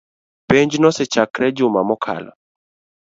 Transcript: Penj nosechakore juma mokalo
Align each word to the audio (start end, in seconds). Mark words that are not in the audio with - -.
Penj 0.49 0.71
nosechakore 0.81 1.47
juma 1.57 1.81
mokalo 1.89 2.31